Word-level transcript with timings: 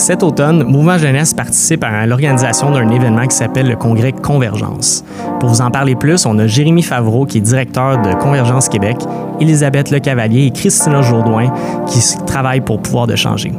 Cet 0.00 0.22
automne, 0.22 0.64
Mouvement 0.64 0.96
Jeunesse 0.96 1.34
participe 1.34 1.84
à 1.84 2.06
l'organisation 2.06 2.70
d'un 2.70 2.88
événement 2.88 3.26
qui 3.26 3.36
s'appelle 3.36 3.68
le 3.68 3.76
Congrès 3.76 4.12
Convergence. 4.12 5.04
Pour 5.38 5.50
vous 5.50 5.60
en 5.60 5.70
parler 5.70 5.94
plus, 5.94 6.24
on 6.24 6.38
a 6.38 6.46
Jérémy 6.46 6.82
Favreau, 6.82 7.26
qui 7.26 7.36
est 7.36 7.42
directeur 7.42 8.00
de 8.00 8.14
Convergence 8.14 8.70
Québec, 8.70 8.96
Elisabeth 9.40 9.90
Lecavalier 9.90 10.46
et 10.46 10.52
Christina 10.52 11.02
Jourdouin, 11.02 11.52
qui 11.86 12.00
travaillent 12.26 12.62
pour 12.62 12.80
Pouvoir 12.80 13.08
de 13.08 13.14
changer. 13.14 13.52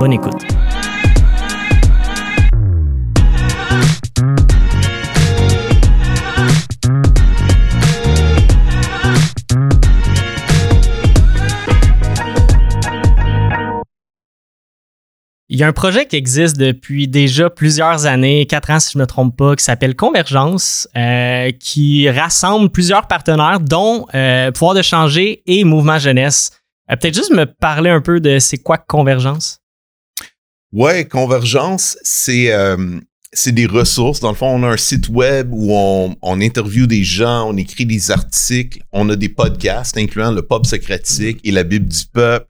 Bonne 0.00 0.14
écoute. 0.14 0.40
Il 15.52 15.58
y 15.58 15.64
a 15.64 15.66
un 15.66 15.74
projet 15.74 16.06
qui 16.06 16.16
existe 16.16 16.56
depuis 16.56 17.08
déjà 17.08 17.50
plusieurs 17.50 18.06
années, 18.06 18.46
quatre 18.46 18.70
ans 18.70 18.80
si 18.80 18.92
je 18.94 18.98
ne 18.98 19.02
me 19.02 19.06
trompe 19.06 19.36
pas, 19.36 19.54
qui 19.54 19.62
s'appelle 19.62 19.94
Convergence, 19.94 20.88
euh, 20.96 21.52
qui 21.60 22.08
rassemble 22.08 22.70
plusieurs 22.70 23.06
partenaires, 23.06 23.60
dont 23.60 24.06
euh, 24.14 24.50
Pouvoir 24.50 24.74
de 24.74 24.80
changer 24.80 25.42
et 25.44 25.64
Mouvement 25.64 25.98
Jeunesse. 25.98 26.52
Euh, 26.90 26.96
peut-être 26.96 27.14
juste 27.14 27.32
me 27.32 27.44
parler 27.44 27.90
un 27.90 28.00
peu 28.00 28.18
de 28.18 28.38
c'est 28.38 28.56
quoi 28.56 28.78
Convergence? 28.78 29.58
Ouais, 30.72 31.04
Convergence, 31.04 31.98
c'est 32.02 32.50
c'est 33.34 33.52
des 33.52 33.66
ressources. 33.66 34.20
Dans 34.20 34.30
le 34.30 34.36
fond, 34.36 34.46
on 34.46 34.62
a 34.62 34.68
un 34.68 34.78
site 34.78 35.10
web 35.10 35.50
où 35.52 35.74
on, 35.74 36.16
on 36.22 36.40
interviewe 36.40 36.86
des 36.86 37.04
gens, 37.04 37.50
on 37.50 37.58
écrit 37.58 37.84
des 37.84 38.10
articles, 38.10 38.82
on 38.90 39.06
a 39.10 39.16
des 39.16 39.28
podcasts, 39.28 39.98
incluant 39.98 40.32
le 40.32 40.40
Pop 40.40 40.64
Socratique 40.64 41.40
et 41.44 41.50
la 41.50 41.62
Bible 41.62 41.88
du 41.88 42.06
peuple. 42.10 42.46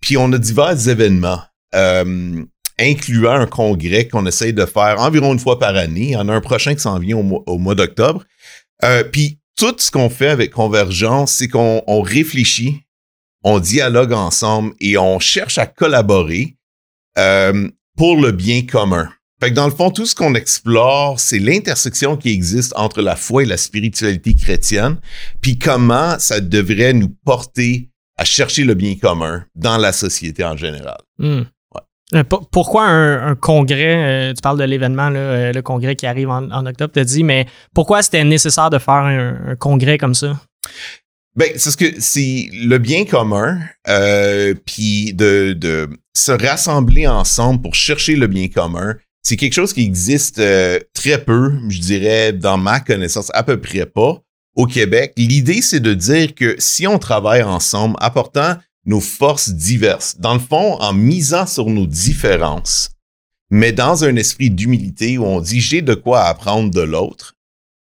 puis 0.00 0.16
on 0.16 0.32
a 0.32 0.38
divers 0.38 0.88
événements. 0.88 1.42
Euh, 1.74 2.44
incluant 2.80 3.32
un 3.32 3.46
congrès 3.46 4.08
qu'on 4.08 4.26
essaye 4.26 4.52
de 4.52 4.64
faire 4.64 5.00
environ 5.00 5.32
une 5.32 5.38
fois 5.38 5.58
par 5.58 5.76
année. 5.76 6.00
Il 6.00 6.10
y 6.10 6.16
en 6.16 6.28
a 6.28 6.34
un 6.34 6.40
prochain 6.40 6.74
qui 6.74 6.80
s'en 6.80 6.98
vient 6.98 7.18
au 7.18 7.58
mois, 7.58 7.74
d'octobre. 7.74 8.24
Euh, 8.82 9.04
puis 9.04 9.38
tout 9.56 9.74
ce 9.76 9.90
qu'on 9.90 10.08
fait 10.08 10.28
avec 10.28 10.50
Convergence, 10.50 11.32
c'est 11.32 11.48
qu'on 11.48 12.02
réfléchit, 12.02 12.80
on 13.44 13.58
dialogue 13.58 14.12
ensemble 14.12 14.72
et 14.80 14.96
on 14.96 15.18
cherche 15.18 15.58
à 15.58 15.66
collaborer 15.66 16.56
euh, 17.18 17.68
pour 17.96 18.16
le 18.16 18.32
bien 18.32 18.62
commun. 18.62 19.10
Fait 19.40 19.50
que 19.50 19.54
dans 19.54 19.66
le 19.66 19.74
fond, 19.74 19.90
tout 19.90 20.06
ce 20.06 20.14
qu'on 20.14 20.34
explore, 20.34 21.18
c'est 21.18 21.38
l'intersection 21.38 22.16
qui 22.16 22.30
existe 22.30 22.74
entre 22.76 23.00
la 23.00 23.16
foi 23.16 23.42
et 23.42 23.46
la 23.46 23.56
spiritualité 23.56 24.34
chrétienne, 24.34 24.98
puis 25.40 25.58
comment 25.58 26.18
ça 26.18 26.40
devrait 26.40 26.92
nous 26.92 27.08
porter 27.24 27.90
à 28.18 28.24
chercher 28.24 28.64
le 28.64 28.74
bien 28.74 28.96
commun 28.96 29.46
dans 29.54 29.78
la 29.78 29.92
société 29.92 30.44
en 30.44 30.56
général. 30.56 30.98
Hmm. 31.18 31.44
Euh, 32.14 32.24
pourquoi 32.24 32.86
un, 32.86 33.34
congrès, 33.36 34.30
euh, 34.30 34.34
tu 34.34 34.42
parles 34.42 34.58
de 34.58 34.64
l'événement, 34.64 35.10
euh, 35.14 35.52
le 35.52 35.62
congrès 35.62 35.94
qui 35.94 36.06
arrive 36.06 36.28
en, 36.28 36.66
octobre, 36.66 36.92
tu 36.92 37.04
dit, 37.04 37.24
mais 37.24 37.46
pourquoi 37.74 38.02
c'était 38.02 38.24
nécessaire 38.24 38.70
de 38.70 38.78
faire 38.78 38.94
un, 38.94 39.56
congrès 39.58 39.98
comme 39.98 40.14
ça? 40.14 40.40
Ben, 41.36 41.52
c'est 41.54 41.70
ce 41.70 41.76
que 41.76 42.00
c'est 42.00 42.48
le 42.52 42.78
bien 42.78 43.04
commun, 43.04 43.60
puis 44.66 45.14
de, 45.14 45.88
se 46.12 46.32
rassembler 46.32 47.06
ensemble 47.06 47.62
pour 47.62 47.74
chercher 47.74 48.16
le 48.16 48.26
bien 48.26 48.48
commun. 48.48 48.96
C'est 49.22 49.36
quelque 49.36 49.52
chose 49.52 49.72
qui 49.72 49.84
existe 49.84 50.42
très 50.92 51.18
peu, 51.24 51.52
je 51.68 51.78
dirais, 51.78 52.32
dans 52.32 52.58
ma 52.58 52.80
connaissance, 52.80 53.30
à 53.32 53.42
peu 53.44 53.60
près 53.60 53.86
pas 53.86 54.20
au 54.56 54.66
Québec. 54.66 55.12
L'idée, 55.16 55.62
c'est 55.62 55.80
de 55.80 55.94
dire 55.94 56.34
que 56.34 56.56
si 56.58 56.86
on 56.86 56.98
travaille 56.98 57.42
ensemble, 57.42 57.94
apportant 58.00 58.56
nos 58.84 59.00
forces 59.00 59.50
diverses. 59.50 60.16
Dans 60.18 60.34
le 60.34 60.40
fond, 60.40 60.76
en 60.80 60.92
misant 60.92 61.46
sur 61.46 61.66
nos 61.66 61.86
différences, 61.86 62.90
mais 63.50 63.72
dans 63.72 64.04
un 64.04 64.16
esprit 64.16 64.50
d'humilité 64.50 65.18
où 65.18 65.24
on 65.24 65.40
dit 65.40 65.60
j'ai 65.60 65.82
de 65.82 65.94
quoi 65.94 66.22
apprendre 66.22 66.70
de 66.70 66.80
l'autre. 66.80 67.34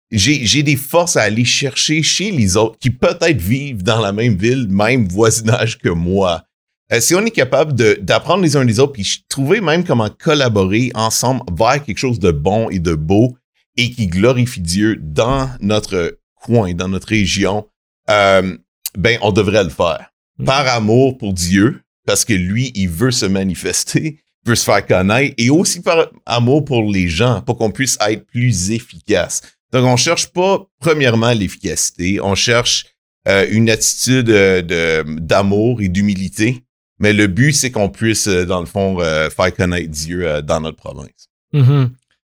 J'ai 0.09 0.63
des 0.63 0.77
forces 0.77 1.17
à 1.17 1.23
aller 1.23 1.43
chercher 1.43 2.01
chez 2.01 2.31
les 2.31 2.55
autres 2.55 2.77
qui 2.79 2.91
peut-être 2.91 3.41
vivent 3.41 3.83
dans 3.83 3.99
la 3.99 4.13
même 4.13 4.37
ville, 4.37 4.67
même 4.69 5.05
voisinage 5.09 5.77
que 5.79 5.89
moi. 5.89 6.45
Euh, 6.93 7.01
si 7.01 7.13
on 7.13 7.25
est 7.25 7.31
capable 7.31 7.73
d'apprendre 7.73 8.43
les 8.43 8.55
uns 8.55 8.63
des 8.63 8.79
autres, 8.79 8.93
puis 8.93 9.25
trouver 9.27 9.59
même 9.59 9.83
comment 9.83 10.09
collaborer 10.09 10.91
ensemble 10.95 11.41
vers 11.51 11.83
quelque 11.83 11.97
chose 11.97 12.19
de 12.19 12.31
bon 12.31 12.69
et 12.69 12.79
de 12.79 12.93
beau 12.93 13.35
et 13.75 13.91
qui 13.91 14.07
glorifie 14.07 14.61
Dieu 14.61 14.95
dans 14.95 15.49
notre 15.59 16.17
coin, 16.35 16.73
dans 16.73 16.87
notre 16.87 17.09
région, 17.09 17.67
euh, 18.09 18.57
ben 18.97 19.19
on 19.21 19.33
devrait 19.33 19.65
le 19.65 19.69
faire 19.69 20.13
par 20.45 20.67
amour 20.67 21.17
pour 21.17 21.33
Dieu, 21.33 21.81
parce 22.05 22.25
que 22.25 22.33
lui, 22.33 22.71
il 22.75 22.89
veut 22.89 23.11
se 23.11 23.25
manifester, 23.25 24.19
veut 24.45 24.55
se 24.55 24.63
faire 24.63 24.85
connaître, 24.85 25.33
et 25.37 25.49
aussi 25.49 25.81
par 25.81 26.09
amour 26.25 26.63
pour 26.63 26.89
les 26.91 27.07
gens, 27.07 27.41
pour 27.41 27.57
qu'on 27.57 27.71
puisse 27.71 27.97
être 28.07 28.25
plus 28.25 28.71
efficace. 28.71 29.41
Donc, 29.71 29.85
on 29.85 29.97
cherche 29.97 30.27
pas, 30.27 30.65
premièrement, 30.79 31.31
l'efficacité, 31.33 32.21
on 32.21 32.35
cherche 32.35 32.85
euh, 33.27 33.45
une 33.51 33.69
attitude 33.69 34.29
euh, 34.29 35.03
d'amour 35.03 35.81
et 35.81 35.89
d'humilité, 35.89 36.63
mais 36.99 37.11
le 37.11 37.27
but, 37.27 37.51
c'est 37.51 37.71
qu'on 37.71 37.89
puisse, 37.89 38.27
euh, 38.27 38.45
dans 38.45 38.61
le 38.61 38.65
fond, 38.65 38.99
faire 38.99 39.53
connaître 39.53 39.89
Dieu 39.89 40.41
dans 40.43 40.61
notre 40.61 40.77
province. 40.77 41.27
Mm-hmm. 41.53 41.89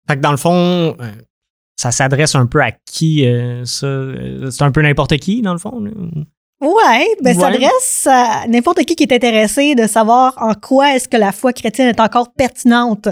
Fait 0.07 0.15
que 0.15 0.21
dans 0.21 0.31
le 0.31 0.37
fond, 0.37 0.97
ça 1.75 1.91
s'adresse 1.91 2.33
un 2.33 2.47
peu 2.47 2.61
à 2.61 2.71
qui, 2.71 3.23
ça? 3.65 3.87
C'est 4.49 4.63
un 4.63 4.71
peu 4.71 4.81
n'importe 4.81 5.17
qui, 5.17 5.43
dans 5.43 5.53
le 5.53 5.59
fond? 5.59 5.85
Ouais, 6.61 7.07
ben 7.21 7.33
ça 7.33 7.41
s'adresse 7.41 8.07
à 8.07 8.45
n'importe 8.47 8.83
qui 8.83 8.95
qui 8.95 9.03
est 9.03 9.13
intéressé 9.13 9.75
de 9.75 9.87
savoir 9.87 10.33
en 10.41 10.53
quoi 10.53 10.93
est-ce 10.95 11.07
que 11.07 11.15
la 11.15 11.31
foi 11.31 11.53
chrétienne 11.53 11.87
est 11.87 12.01
encore 12.01 12.33
pertinente 12.33 13.07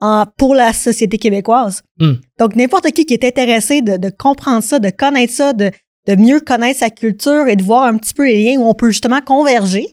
en, 0.00 0.24
pour 0.36 0.54
la 0.54 0.72
société 0.72 1.18
québécoise. 1.18 1.82
Hmm. 1.98 2.14
Donc 2.38 2.54
n'importe 2.54 2.92
qui 2.92 3.04
qui 3.04 3.14
est 3.14 3.24
intéressé 3.24 3.82
de, 3.82 3.96
de, 3.96 4.08
comprendre 4.08 4.62
ça, 4.62 4.78
de 4.78 4.90
connaître 4.90 5.32
ça, 5.32 5.52
de, 5.52 5.72
de 6.06 6.14
mieux 6.14 6.40
connaître 6.40 6.78
sa 6.78 6.90
culture 6.90 7.48
et 7.48 7.56
de 7.56 7.62
voir 7.64 7.84
un 7.84 7.96
petit 7.96 8.14
peu 8.14 8.24
les 8.24 8.44
liens 8.44 8.60
où 8.60 8.68
on 8.68 8.74
peut 8.74 8.90
justement 8.90 9.20
converger, 9.20 9.86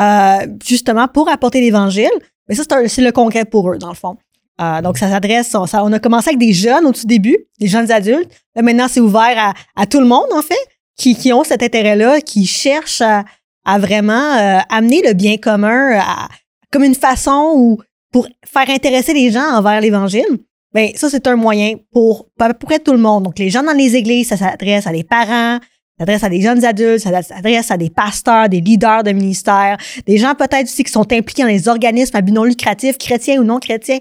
euh, 0.00 0.46
justement 0.66 1.06
pour 1.06 1.28
apporter 1.28 1.60
l'évangile. 1.60 2.10
Mais 2.48 2.56
ça 2.56 2.64
c'est 2.88 3.02
le 3.02 3.12
congrès 3.12 3.44
pour 3.44 3.70
eux 3.70 3.78
dans 3.78 3.90
le 3.90 3.94
fond. 3.94 4.16
Euh, 4.60 4.82
donc, 4.82 4.98
ça 4.98 5.08
s'adresse, 5.08 5.54
on, 5.54 5.66
on, 5.72 5.92
a 5.92 6.00
commencé 6.00 6.30
avec 6.30 6.40
des 6.40 6.52
jeunes 6.52 6.84
au 6.84 6.90
tout 6.90 7.06
début, 7.06 7.36
des 7.60 7.68
jeunes 7.68 7.92
adultes. 7.92 8.32
Là, 8.56 8.62
maintenant, 8.62 8.88
c'est 8.88 8.98
ouvert 8.98 9.38
à, 9.38 9.54
à, 9.80 9.86
tout 9.86 10.00
le 10.00 10.06
monde, 10.06 10.26
en 10.32 10.42
fait 10.42 10.56
qui, 10.98 11.14
qui 11.14 11.32
ont 11.32 11.44
cet 11.44 11.62
intérêt-là, 11.62 12.20
qui 12.20 12.44
cherchent 12.44 13.00
à, 13.00 13.24
à 13.64 13.78
vraiment 13.78 14.36
euh, 14.36 14.58
amener 14.68 15.00
le 15.02 15.14
bien 15.14 15.38
commun 15.38 15.98
à, 15.98 16.28
comme 16.70 16.84
une 16.84 16.94
façon 16.94 17.52
où, 17.54 17.78
pour 18.12 18.26
faire 18.44 18.68
intéresser 18.68 19.14
les 19.14 19.30
gens 19.30 19.54
envers 19.54 19.80
l'Évangile. 19.80 20.38
Bien, 20.74 20.90
ça, 20.94 21.08
c'est 21.08 21.26
un 21.26 21.36
moyen 21.36 21.74
pour 21.92 22.28
à 22.38 22.52
peu 22.52 22.66
près 22.66 22.78
tout 22.78 22.92
le 22.92 22.98
monde. 22.98 23.24
Donc, 23.24 23.38
les 23.38 23.48
gens 23.48 23.62
dans 23.62 23.72
les 23.72 23.96
églises, 23.96 24.28
ça 24.28 24.36
s'adresse 24.36 24.86
à 24.86 24.92
des 24.92 25.04
parents, 25.04 25.58
ça 25.60 26.00
s'adresse 26.00 26.24
à 26.24 26.28
des 26.28 26.42
jeunes 26.42 26.64
adultes, 26.64 27.00
ça 27.00 27.22
s'adresse 27.22 27.70
à 27.70 27.76
des 27.76 27.90
pasteurs, 27.90 28.48
des 28.48 28.60
leaders 28.60 29.02
de 29.02 29.12
ministères, 29.12 29.78
des 30.06 30.18
gens 30.18 30.34
peut-être 30.34 30.64
aussi 30.64 30.84
qui 30.84 30.92
sont 30.92 31.10
impliqués 31.12 31.42
dans 31.42 31.48
les 31.48 31.68
organismes 31.68 32.16
à 32.16 32.20
but 32.20 32.32
non 32.32 32.44
lucratif, 32.44 32.98
chrétiens 32.98 33.40
ou 33.40 33.44
non 33.44 33.60
chrétiens. 33.60 33.98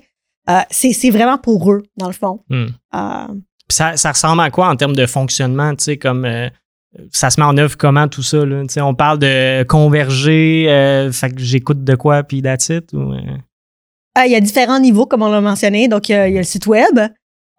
Euh, 0.49 0.59
c'est 0.69 1.09
vraiment 1.09 1.37
pour 1.37 1.71
eux, 1.71 1.83
dans 1.97 2.07
le 2.07 2.13
fond. 2.13 2.39
Hmm. 2.49 2.67
Euh, 2.95 3.27
ça, 3.69 3.97
ça, 3.97 4.11
ressemble 4.11 4.41
à 4.41 4.49
quoi 4.49 4.69
en 4.69 4.77
termes 4.77 4.95
de 4.95 5.05
fonctionnement, 5.05 5.75
tu 5.75 5.83
sais, 5.83 5.97
comme 5.97 6.25
ça 7.11 7.29
se 7.29 7.39
met 7.39 7.45
en 7.45 7.57
œuvre 7.57 7.77
comment 7.77 8.07
tout 8.07 8.23
ça? 8.23 8.45
Là? 8.45 8.63
On 8.77 8.95
parle 8.95 9.19
de 9.19 9.63
converger, 9.63 10.65
euh, 10.69 11.11
fait 11.11 11.31
que 11.31 11.41
j'écoute 11.41 11.83
de 11.83 11.95
quoi, 11.95 12.23
puis 12.23 12.41
that's 12.41 12.69
it, 12.69 12.91
ou, 12.93 13.13
euh? 13.13 13.37
ah, 14.15 14.25
il 14.25 14.31
y 14.31 14.35
a 14.35 14.39
différents 14.39 14.79
niveaux, 14.79 15.05
comme 15.05 15.21
on 15.21 15.29
l'a 15.29 15.41
mentionné. 15.41 15.87
Donc, 15.87 16.09
il 16.09 16.13
y, 16.13 16.15
a, 16.15 16.27
le 16.29 16.43
site 16.43 16.67
web, 16.67 16.99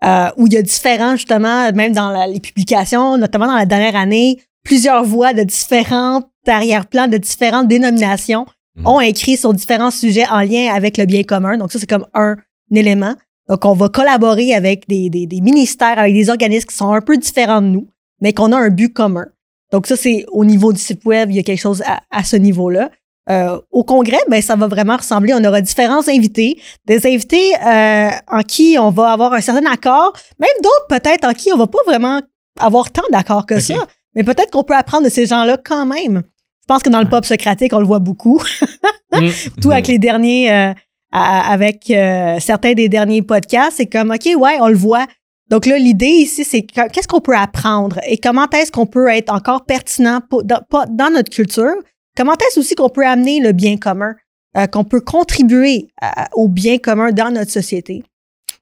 euh, 0.04 0.28
où 0.36 0.46
il 0.46 0.52
y 0.52 0.56
a 0.56 0.62
différents, 0.62 1.12
justement, 1.12 1.70
même 1.72 1.92
dans 1.92 2.26
les 2.30 2.40
publications, 2.40 3.16
notamment 3.16 3.46
dans 3.46 3.56
la 3.56 3.66
dernière 3.66 3.96
année, 3.96 4.40
plusieurs 4.64 5.04
voix 5.04 5.32
de 5.32 5.42
différents 5.42 6.22
arrière-plans, 6.46 7.08
de 7.08 7.18
différentes 7.18 7.68
dénominations 7.68 8.46
mmh. 8.76 8.86
ont 8.86 9.00
écrit 9.00 9.36
sur 9.36 9.52
différents 9.52 9.90
sujets 9.90 10.26
en 10.28 10.40
lien 10.40 10.72
avec 10.74 10.96
le 10.96 11.04
bien 11.04 11.22
commun. 11.22 11.58
Donc, 11.58 11.70
ça, 11.70 11.78
c'est 11.78 11.88
comme 11.88 12.06
un, 12.14 12.36
élément. 12.74 13.14
Donc, 13.48 13.64
on 13.64 13.74
va 13.74 13.88
collaborer 13.88 14.54
avec 14.54 14.88
des, 14.88 15.10
des, 15.10 15.26
des 15.26 15.40
ministères, 15.40 15.98
avec 15.98 16.14
des 16.14 16.30
organismes 16.30 16.66
qui 16.66 16.76
sont 16.76 16.92
un 16.92 17.00
peu 17.00 17.16
différents 17.18 17.60
de 17.60 17.66
nous 17.66 17.88
mais 18.20 18.32
qu'on 18.32 18.52
a 18.52 18.56
un 18.56 18.70
but 18.70 18.92
commun. 18.92 19.26
Donc 19.72 19.86
ça, 19.86 19.96
c'est 19.96 20.24
au 20.30 20.44
niveau 20.44 20.72
du 20.72 20.80
site 20.80 21.04
web, 21.04 21.30
il 21.30 21.36
y 21.36 21.38
a 21.38 21.42
quelque 21.42 21.60
chose 21.60 21.82
à, 22.10 22.24
ce 22.24 22.36
niveau-là. 22.36 22.90
Euh, 23.30 23.60
au 23.70 23.84
congrès, 23.84 24.20
ben, 24.30 24.40
ça 24.40 24.56
va 24.56 24.68
vraiment 24.68 24.96
ressembler. 24.96 25.34
On 25.34 25.44
aura 25.44 25.60
différents 25.60 26.06
invités, 26.08 26.58
des 26.86 27.06
invités 27.06 27.54
euh, 27.56 28.10
en 28.28 28.40
qui 28.40 28.78
on 28.80 28.90
va 28.90 29.12
avoir 29.12 29.34
un 29.34 29.42
certain 29.42 29.70
accord, 29.70 30.14
même 30.38 30.48
d'autres 30.62 30.86
peut-être 30.88 31.26
en 31.26 31.34
qui 31.34 31.52
on 31.52 31.58
va 31.58 31.66
pas 31.66 31.82
vraiment 31.86 32.22
avoir 32.58 32.90
tant 32.90 33.02
d'accord 33.12 33.44
que 33.44 33.60
ça, 33.60 33.74
mais 34.14 34.24
peut-être 34.24 34.50
qu'on 34.50 34.64
peut 34.64 34.74
apprendre 34.74 35.04
de 35.04 35.10
ces 35.10 35.26
gens-là 35.26 35.58
quand 35.62 35.84
même. 35.84 36.22
Je 36.62 36.66
pense 36.66 36.82
que 36.82 36.88
dans 36.88 37.00
le 37.00 37.08
pop 37.08 37.24
socratique, 37.24 37.72
on 37.74 37.80
le 37.80 37.86
voit 37.86 37.98
beaucoup, 37.98 38.42
mm. 39.12 39.28
tout 39.60 39.70
avec 39.70 39.88
les 39.88 39.98
derniers, 39.98 40.50
euh, 40.50 40.72
avec 41.12 41.92
certains 42.40 42.72
des 42.72 42.88
derniers 42.88 43.22
podcasts, 43.22 43.76
c'est 43.76 43.86
comme 43.86 44.10
ok, 44.10 44.40
ouais, 44.40 44.56
on 44.60 44.68
le 44.68 44.76
voit. 44.76 45.06
Donc 45.50 45.66
là, 45.66 45.78
l'idée 45.78 46.06
ici, 46.06 46.44
c'est 46.44 46.62
qu'est-ce 46.62 47.08
qu'on 47.08 47.20
peut 47.20 47.36
apprendre 47.36 47.98
et 48.06 48.18
comment 48.18 48.48
est-ce 48.50 48.70
qu'on 48.70 48.86
peut 48.86 49.08
être 49.08 49.32
encore 49.32 49.64
pertinent 49.64 50.20
dans, 50.44 51.12
notre 51.12 51.30
culture? 51.30 51.74
Comment 52.16 52.34
est-ce 52.34 52.60
aussi 52.60 52.74
qu'on 52.74 52.90
peut 52.90 53.06
amener 53.06 53.40
le 53.40 53.52
bien 53.52 53.76
commun 53.76 54.14
euh, 54.56 54.66
qu'on 54.66 54.84
peut 54.84 55.00
contribuer 55.00 55.88
au 56.34 56.48
bien 56.48 56.78
commun 56.78 57.12
dans 57.12 57.32
notre 57.32 57.50
société? 57.50 58.02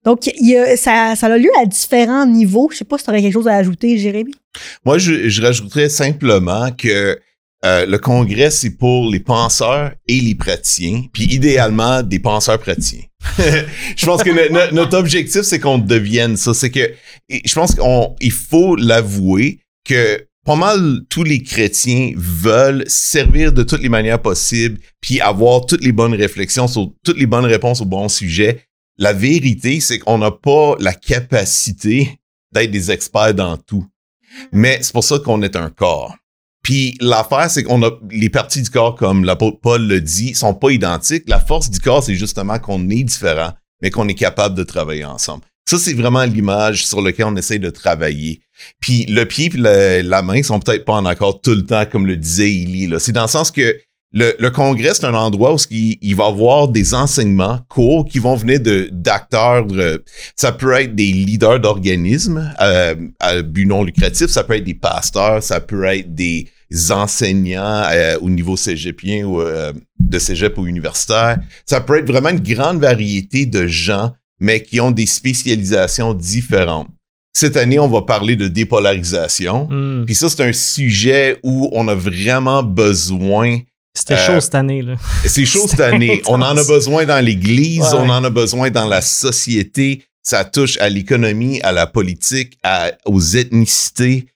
Donc, 0.05 0.31
ça, 0.77 1.15
a 1.21 1.38
lieu 1.38 1.50
à 1.61 1.67
différents 1.67 2.27
niveaux. 2.27 2.69
Je 2.71 2.77
ne 2.77 2.79
sais 2.79 2.85
pas 2.85 2.97
si 2.99 3.05
tu 3.05 3.11
aurais 3.11 3.23
quelque 3.23 3.33
chose 3.33 3.49
à 3.49 3.56
ajouter, 3.56 3.99
Jérémy. 3.99 4.33
Moi, 4.85 4.99
je, 4.99 5.29
je 5.29 5.43
rajouterais 5.43 5.88
simplement 5.88 6.71
que 6.71 7.19
euh, 7.66 7.84
le 7.84 7.98
congrès, 7.98 8.50
c'est 8.50 8.70
pour 8.70 9.10
les 9.10 9.18
penseurs 9.18 9.92
et 10.06 10.20
les 10.20 10.36
praticiens, 10.36 11.04
puis 11.12 11.24
idéalement 11.24 12.02
des 12.02 12.20
penseurs 12.20 12.60
praticiens. 12.60 13.02
je 13.96 14.06
pense 14.06 14.22
que 14.22 14.72
notre 14.72 14.96
objectif, 14.96 15.42
c'est 15.42 15.58
qu'on 15.58 15.78
devienne 15.78 16.36
ça. 16.36 16.54
C'est 16.54 16.70
que 16.70 16.92
je 17.28 17.54
pense 17.54 17.74
qu'il 17.74 18.32
faut 18.32 18.76
l'avouer 18.76 19.58
que 19.84 20.24
pas 20.44 20.54
mal 20.54 21.00
tous 21.10 21.24
les 21.24 21.42
chrétiens 21.42 22.12
veulent 22.14 22.84
servir 22.86 23.52
de 23.52 23.64
toutes 23.64 23.82
les 23.82 23.88
manières 23.88 24.22
possibles, 24.22 24.78
puis 25.00 25.20
avoir 25.20 25.66
toutes 25.66 25.82
les 25.82 25.92
bonnes 25.92 26.14
réflexions 26.14 26.68
sur 26.68 26.92
toutes 27.04 27.18
les 27.18 27.26
bonnes 27.26 27.46
réponses 27.46 27.80
aux 27.80 27.86
bons 27.86 28.08
sujets. 28.08 28.62
La 28.96 29.12
vérité, 29.12 29.80
c'est 29.80 29.98
qu'on 29.98 30.18
n'a 30.18 30.30
pas 30.30 30.76
la 30.78 30.94
capacité 30.94 32.16
d'être 32.52 32.70
des 32.70 32.92
experts 32.92 33.34
dans 33.34 33.56
tout. 33.56 33.84
Mais 34.52 34.78
c'est 34.82 34.92
pour 34.92 35.04
ça 35.04 35.18
qu'on 35.18 35.42
est 35.42 35.56
un 35.56 35.70
corps. 35.70 36.14
Puis 36.66 36.96
l'affaire, 37.00 37.48
c'est 37.48 37.62
qu'on 37.62 37.80
a 37.84 37.92
les 38.10 38.28
parties 38.28 38.60
du 38.60 38.70
corps, 38.70 38.96
comme 38.96 39.22
l'apôtre 39.24 39.60
Paul 39.62 39.86
le 39.86 40.00
dit, 40.00 40.34
sont 40.34 40.52
pas 40.52 40.70
identiques. 40.70 41.22
La 41.28 41.38
force 41.38 41.70
du 41.70 41.78
corps, 41.78 42.02
c'est 42.02 42.16
justement 42.16 42.58
qu'on 42.58 42.90
est 42.90 43.04
différent, 43.04 43.52
mais 43.80 43.90
qu'on 43.90 44.08
est 44.08 44.14
capable 44.14 44.56
de 44.56 44.64
travailler 44.64 45.04
ensemble. 45.04 45.44
Ça, 45.70 45.78
c'est 45.78 45.92
vraiment 45.92 46.24
l'image 46.24 46.84
sur 46.84 47.00
laquelle 47.02 47.26
on 47.26 47.36
essaie 47.36 47.60
de 47.60 47.70
travailler. 47.70 48.40
Puis 48.80 49.06
le 49.06 49.26
pied 49.26 49.48
et 49.54 50.02
la 50.02 50.22
main 50.22 50.42
sont 50.42 50.58
peut-être 50.58 50.84
pas 50.84 50.94
en 50.94 51.06
accord 51.06 51.40
tout 51.40 51.54
le 51.54 51.64
temps, 51.64 51.86
comme 51.86 52.04
le 52.04 52.16
disait 52.16 52.50
Illy. 52.50 52.92
C'est 52.98 53.12
dans 53.12 53.22
le 53.22 53.28
sens 53.28 53.52
que 53.52 53.78
le, 54.12 54.48
congrès, 54.48 54.94
c'est 54.94 55.04
un 55.04 55.14
endroit 55.14 55.54
où 55.54 55.58
il, 55.70 56.16
va 56.16 56.26
avoir 56.26 56.66
des 56.66 56.94
enseignements 56.94 57.60
courts 57.68 58.06
qui 58.06 58.18
vont 58.18 58.34
venir 58.34 58.58
de 58.58 58.88
d'acteurs. 58.90 59.66
ça 60.34 60.50
peut 60.50 60.72
être 60.72 60.96
des 60.96 61.12
leaders 61.12 61.60
d'organismes 61.60 62.52
euh, 62.60 62.96
à 63.20 63.42
but 63.42 63.66
non 63.66 63.84
lucratif, 63.84 64.26
ça 64.28 64.42
peut 64.42 64.54
être 64.56 64.64
des 64.64 64.74
pasteurs, 64.74 65.44
ça 65.44 65.60
peut 65.60 65.84
être 65.84 66.12
des 66.12 66.48
enseignants 66.90 67.84
euh, 67.90 68.18
au 68.20 68.28
niveau 68.28 68.56
cégepien 68.56 69.24
ou 69.24 69.40
euh, 69.40 69.72
de 69.98 70.18
cégep 70.18 70.56
ou 70.58 70.66
universitaire. 70.66 71.38
Ça 71.64 71.80
peut 71.80 71.98
être 71.98 72.06
vraiment 72.06 72.30
une 72.30 72.40
grande 72.40 72.80
variété 72.80 73.46
de 73.46 73.66
gens, 73.66 74.12
mais 74.40 74.62
qui 74.62 74.80
ont 74.80 74.90
des 74.90 75.06
spécialisations 75.06 76.14
différentes. 76.14 76.88
Cette 77.32 77.56
année, 77.56 77.78
on 77.78 77.88
va 77.88 78.02
parler 78.02 78.34
de 78.34 78.48
dépolarisation. 78.48 79.68
Hmm. 79.70 80.04
Puis 80.06 80.14
ça, 80.14 80.28
c'est 80.28 80.42
un 80.42 80.52
sujet 80.52 81.38
où 81.42 81.68
on 81.72 81.86
a 81.88 81.94
vraiment 81.94 82.62
besoin 82.62 83.58
c'était 83.94 84.18
chaud 84.18 84.40
cette 84.40 84.54
année. 84.54 84.82
Là. 84.82 84.96
C'est 85.24 85.46
chaud 85.46 85.66
cette 85.68 85.80
année. 85.80 86.20
on 86.26 86.42
en 86.42 86.54
a 86.56 86.64
besoin 86.64 87.06
dans 87.06 87.24
l'Église, 87.24 87.94
on 87.94 88.10
en 88.10 88.22
a 88.24 88.28
besoin 88.28 88.70
dans 88.70 88.86
la 88.86 89.00
société. 89.00 90.04
Ça 90.22 90.44
touche 90.44 90.76
à 90.80 90.90
l'économie, 90.90 91.62
à 91.62 91.72
la 91.72 91.86
politique, 91.86 92.58
aux 93.06 93.20
ethnicités. 93.20 94.26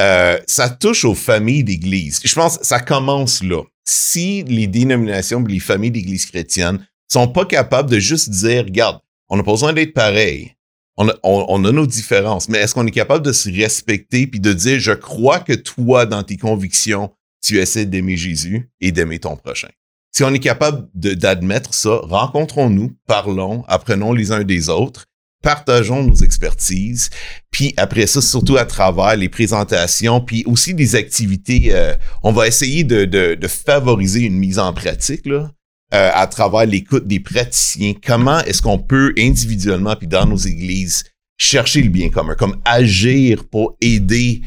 Euh, 0.00 0.38
ça 0.46 0.70
touche 0.70 1.04
aux 1.04 1.14
familles 1.14 1.62
d'église. 1.62 2.20
Je 2.24 2.34
pense 2.34 2.56
que 2.58 2.66
ça 2.66 2.80
commence 2.80 3.42
là. 3.42 3.62
Si 3.84 4.42
les 4.44 4.66
dénominations, 4.66 5.42
les 5.44 5.60
familles 5.60 5.90
d'église 5.90 6.24
chrétiennes 6.24 6.86
sont 7.06 7.28
pas 7.28 7.44
capables 7.44 7.90
de 7.90 7.98
juste 7.98 8.30
dire, 8.30 8.64
regarde, 8.64 9.00
on 9.28 9.36
n'a 9.36 9.42
pas 9.42 9.50
besoin 9.50 9.74
d'être 9.74 9.92
pareil. 9.92 10.54
On 10.96 11.08
a, 11.08 11.14
on 11.22 11.64
a, 11.64 11.72
nos 11.72 11.86
différences, 11.86 12.48
mais 12.48 12.58
est-ce 12.58 12.74
qu'on 12.74 12.86
est 12.86 12.92
capable 12.92 13.24
de 13.24 13.32
se 13.32 13.50
respecter 13.50 14.26
puis 14.26 14.40
de 14.40 14.52
dire, 14.52 14.78
je 14.78 14.92
crois 14.92 15.40
que 15.40 15.54
toi, 15.54 16.04
dans 16.04 16.22
tes 16.22 16.36
convictions, 16.36 17.10
tu 17.42 17.58
essaies 17.58 17.86
d'aimer 17.86 18.16
Jésus 18.16 18.70
et 18.80 18.92
d'aimer 18.92 19.18
ton 19.18 19.36
prochain? 19.36 19.68
Si 20.12 20.24
on 20.24 20.34
est 20.34 20.40
capable 20.40 20.88
d'admettre 20.94 21.72
ça, 21.72 22.00
rencontrons-nous, 22.02 22.92
parlons, 23.06 23.64
apprenons 23.68 24.12
les 24.12 24.32
uns 24.32 24.44
des 24.44 24.68
autres 24.68 25.06
partageons 25.42 26.02
nos 26.02 26.16
expertises, 26.16 27.10
puis 27.50 27.72
après 27.76 28.06
ça, 28.06 28.20
surtout 28.20 28.56
à 28.56 28.64
travers 28.64 29.16
les 29.16 29.28
présentations, 29.28 30.20
puis 30.20 30.44
aussi 30.46 30.74
des 30.74 30.96
activités, 30.96 31.68
euh, 31.72 31.94
on 32.22 32.32
va 32.32 32.46
essayer 32.46 32.84
de, 32.84 33.04
de, 33.04 33.48
favoriser 33.48 34.20
une 34.20 34.36
mise 34.36 34.58
en 34.58 34.72
pratique 34.72 35.26
là, 35.26 35.50
euh, 35.94 36.10
à 36.12 36.26
travers 36.26 36.66
l'écoute 36.66 37.06
des 37.06 37.20
praticiens. 37.20 37.94
Comment 38.04 38.40
est-ce 38.40 38.60
qu'on 38.60 38.78
peut 38.78 39.14
individuellement, 39.18 39.96
puis 39.96 40.06
dans 40.06 40.26
nos 40.26 40.36
églises, 40.36 41.04
chercher 41.38 41.82
le 41.82 41.88
bien 41.88 42.10
commun, 42.10 42.34
comme 42.34 42.60
agir 42.64 43.44
pour 43.48 43.76
aider 43.80 44.42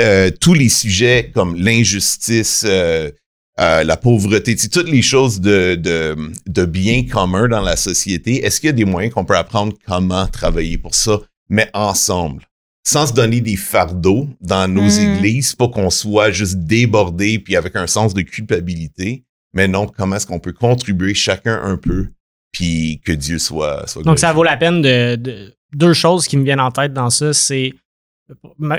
euh, 0.00 0.30
tous 0.40 0.54
les 0.54 0.68
sujets 0.68 1.30
comme 1.34 1.56
l'injustice, 1.56 2.64
euh, 3.60 3.84
la 3.84 3.96
pauvreté, 3.96 4.56
toutes 4.56 4.88
les 4.88 5.02
choses 5.02 5.40
de, 5.40 5.74
de, 5.74 6.16
de 6.46 6.64
bien 6.64 7.04
commun 7.06 7.48
dans 7.48 7.60
la 7.60 7.76
société, 7.76 8.44
est-ce 8.44 8.60
qu'il 8.60 8.68
y 8.68 8.70
a 8.70 8.74
des 8.74 8.84
moyens 8.84 9.14
qu'on 9.14 9.24
peut 9.24 9.36
apprendre 9.36 9.74
comment 9.86 10.26
travailler 10.26 10.78
pour 10.78 10.94
ça, 10.94 11.20
mais 11.48 11.68
ensemble? 11.74 12.44
sans 12.82 13.06
se 13.06 13.12
donner 13.12 13.40
des 13.40 13.56
fardeaux 13.56 14.28
dans 14.40 14.66
nos 14.66 14.82
hmm. 14.82 15.16
églises 15.16 15.54
pour 15.54 15.70
qu'on 15.70 15.90
soit 15.90 16.30
juste 16.30 16.56
débordé 16.56 17.38
puis 17.38 17.56
avec 17.56 17.76
un 17.76 17.86
sens 17.86 18.14
de 18.14 18.22
culpabilité, 18.22 19.24
mais 19.52 19.68
non, 19.68 19.86
comment 19.86 20.16
est-ce 20.16 20.26
qu'on 20.26 20.40
peut 20.40 20.52
contribuer 20.52 21.14
chacun 21.14 21.60
un 21.62 21.76
peu 21.76 22.08
puis 22.52 23.00
que 23.04 23.12
Dieu 23.12 23.38
soit... 23.38 23.86
soit 23.86 24.02
Donc, 24.02 24.18
ça 24.18 24.32
vaut 24.32 24.42
la 24.42 24.56
peine 24.56 24.82
de, 24.82 25.54
Deux 25.72 25.92
choses 25.92 26.26
qui 26.26 26.36
me 26.36 26.42
viennent 26.42 26.60
en 26.60 26.72
tête 26.72 26.92
dans 26.92 27.10
ça, 27.10 27.32
c'est 27.32 27.72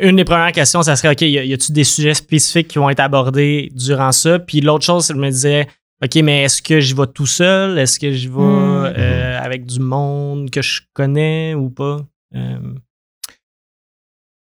une 0.01 0.15
des 0.15 0.25
premières 0.25 0.51
questions, 0.51 0.83
ça 0.83 0.95
serait 0.95 1.11
OK, 1.11 1.21
y 1.21 1.37
a-t-il 1.37 1.73
des 1.73 1.83
sujets 1.83 2.13
spécifiques 2.13 2.67
qui 2.67 2.79
vont 2.79 2.89
être 2.89 2.99
abordés 2.99 3.69
durant 3.75 4.11
ça? 4.11 4.39
Puis 4.39 4.61
l'autre 4.61 4.85
chose, 4.85 5.07
je 5.07 5.13
me 5.13 5.29
disais 5.29 5.67
OK, 6.03 6.15
mais 6.23 6.43
est-ce 6.43 6.61
que 6.61 6.79
j'y 6.79 6.93
vais 6.93 7.07
tout 7.13 7.27
seul? 7.27 7.77
Est-ce 7.77 7.99
que 7.99 8.11
j'y 8.11 8.27
vais 8.27 8.33
hmm. 8.33 8.93
euh, 8.97 9.39
avec 9.39 9.65
du 9.65 9.79
monde 9.79 10.49
que 10.49 10.61
je 10.61 10.81
connais 10.93 11.53
ou 11.53 11.69
pas? 11.69 11.99
Euh, 12.35 12.57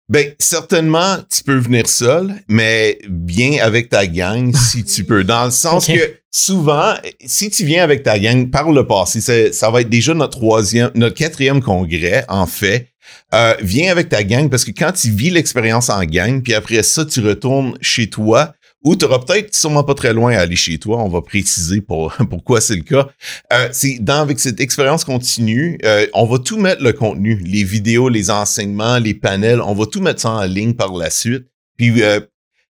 ben, 0.09 0.33
certainement, 0.39 1.17
tu 1.29 1.43
peux 1.43 1.57
venir 1.57 1.87
seul, 1.87 2.33
mais 2.47 2.97
viens 3.09 3.61
avec 3.61 3.89
ta 3.89 4.07
gang 4.07 4.55
si 4.55 4.85
tu 4.85 5.03
peux. 5.03 5.23
Dans 5.23 5.45
le 5.45 5.51
sens 5.51 5.87
que 5.87 6.17
souvent, 6.31 6.93
si 7.25 7.49
tu 7.49 7.65
viens 7.65 7.83
avec 7.83 8.03
ta 8.03 8.17
gang 8.17 8.49
par 8.49 8.71
le 8.71 8.87
passé, 8.87 9.51
ça 9.51 9.69
va 9.71 9.81
être 9.81 9.89
déjà 9.89 10.13
notre 10.13 10.37
troisième, 10.37 10.91
notre 10.95 11.15
quatrième 11.15 11.61
congrès, 11.61 12.23
en 12.29 12.45
fait. 12.45 12.87
Euh, 13.33 13.55
viens 13.61 13.91
avec 13.91 14.09
ta 14.09 14.23
gang 14.23 14.49
parce 14.49 14.65
que 14.65 14.71
quand 14.71 14.91
tu 14.91 15.11
vis 15.11 15.29
l'expérience 15.29 15.89
en 15.89 16.03
gang, 16.03 16.41
puis 16.41 16.53
après 16.53 16.83
ça, 16.83 17.05
tu 17.05 17.19
retournes 17.19 17.77
chez 17.81 18.09
toi, 18.09 18.53
ou 18.83 18.95
tu 18.95 19.05
auras 19.05 19.19
peut-être 19.19 19.53
sûrement 19.55 19.83
pas 19.83 19.95
très 19.95 20.13
loin 20.13 20.33
à 20.33 20.41
aller 20.41 20.55
chez 20.55 20.77
toi. 20.77 21.03
On 21.03 21.09
va 21.09 21.21
préciser 21.21 21.81
pour, 21.81 22.13
pourquoi 22.29 22.61
c'est 22.61 22.75
le 22.75 22.83
cas. 22.83 23.09
Euh, 23.51 23.69
c'est 23.71 23.97
dans 23.99 24.21
avec 24.21 24.39
cette 24.39 24.59
expérience 24.59 25.03
continue, 25.03 25.77
euh, 25.83 26.07
on 26.13 26.25
va 26.25 26.39
tout 26.39 26.57
mettre 26.57 26.83
le 26.83 26.93
contenu, 26.93 27.35
les 27.43 27.63
vidéos, 27.63 28.09
les 28.09 28.29
enseignements, 28.29 28.97
les 28.97 29.13
panels, 29.13 29.61
on 29.61 29.73
va 29.73 29.85
tout 29.85 30.01
mettre 30.01 30.21
ça 30.21 30.31
en 30.31 30.43
ligne 30.43 30.73
par 30.73 30.93
la 30.95 31.09
suite. 31.09 31.45
Puis 31.77 32.01
euh, 32.01 32.19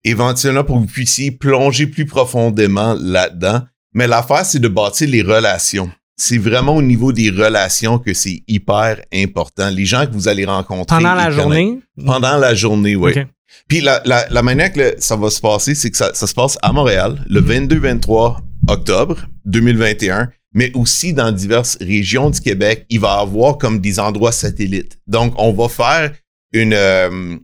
éventuellement 0.03 0.63
pour 0.63 0.75
que 0.75 0.81
vous 0.81 0.87
puissiez 0.87 1.31
plonger 1.31 1.87
plus 1.87 2.05
profondément 2.05 2.95
là-dedans. 2.99 3.61
Mais 3.93 4.07
l'affaire, 4.07 4.45
c'est 4.45 4.59
de 4.59 4.67
bâtir 4.67 5.07
les 5.07 5.21
relations. 5.21 5.89
C'est 6.15 6.37
vraiment 6.37 6.75
au 6.75 6.81
niveau 6.81 7.11
des 7.11 7.29
relations 7.29 7.97
que 7.97 8.13
c'est 8.13 8.43
hyper 8.47 9.01
important. 9.13 9.69
Les 9.69 9.85
gens 9.85 10.05
que 10.05 10.11
vous 10.11 10.27
allez 10.27 10.45
rencontrer. 10.45 10.97
Pendant 10.97 11.15
la 11.15 11.31
journée? 11.31 11.79
Pendant 12.05 12.37
la 12.37 12.53
journée, 12.53 12.95
oui. 12.95 13.13
Puis 13.67 13.81
la, 13.81 14.01
la, 14.05 14.27
la, 14.29 14.43
manière 14.43 14.71
que 14.71 14.95
ça 14.99 15.15
va 15.15 15.29
se 15.29 15.39
passer, 15.39 15.75
c'est 15.75 15.91
que 15.91 15.97
ça, 15.97 16.13
ça, 16.13 16.27
se 16.27 16.33
passe 16.33 16.57
à 16.61 16.71
Montréal 16.71 17.23
le 17.29 17.41
22-23 17.41 18.37
mhm. 18.37 18.41
octobre 18.67 19.17
2021, 19.45 20.29
mais 20.53 20.71
aussi 20.75 21.13
dans 21.13 21.31
diverses 21.31 21.77
régions 21.79 22.29
du 22.29 22.41
Québec. 22.41 22.85
Il 22.89 22.99
va 22.99 23.17
y 23.17 23.21
avoir 23.21 23.57
comme 23.57 23.79
des 23.79 23.99
endroits 23.99 24.31
satellites. 24.31 24.99
Donc, 25.07 25.33
on 25.37 25.53
va 25.53 25.69
faire 25.69 26.13
une, 26.51 26.73
euh, 26.73 27.37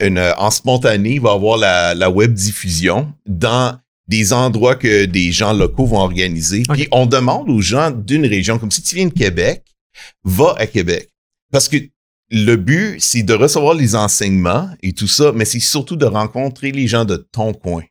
une 0.00 0.18
en 0.36 0.50
spontané, 0.50 1.14
il 1.14 1.20
va 1.20 1.30
y 1.30 1.34
avoir 1.34 1.56
la, 1.56 1.94
la 1.94 2.10
web 2.10 2.32
diffusion 2.32 3.12
dans 3.26 3.78
des 4.08 4.32
endroits 4.32 4.74
que 4.74 5.04
des 5.04 5.32
gens 5.32 5.52
locaux 5.52 5.86
vont 5.86 5.98
organiser. 5.98 6.62
Puis 6.72 6.88
on 6.90 7.06
demande 7.06 7.50
aux 7.50 7.60
gens 7.60 7.90
d'une 7.90 8.26
région, 8.26 8.58
comme 8.58 8.70
si 8.70 8.82
tu 8.82 8.96
viens 8.96 9.06
de 9.06 9.12
Québec, 9.12 9.62
va 10.24 10.54
à 10.56 10.66
Québec. 10.66 11.10
Parce 11.52 11.68
que 11.68 11.76
le 12.30 12.56
but, 12.56 12.96
c'est 13.00 13.22
de 13.22 13.34
recevoir 13.34 13.74
les 13.74 13.94
enseignements 13.94 14.70
et 14.82 14.92
tout 14.92 15.08
ça, 15.08 15.32
mais 15.34 15.44
c'est 15.44 15.60
surtout 15.60 15.96
de 15.96 16.04
rencontrer 16.04 16.72
les 16.72 16.86
gens 16.86 17.04
de 17.04 17.16
ton 17.16 17.52
coin 17.52 17.82